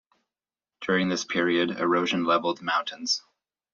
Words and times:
During 0.79 1.09
this 1.09 1.23
period, 1.25 1.77
erosion 1.79 2.25
leveled 2.25 2.59
mountains. 2.63 3.21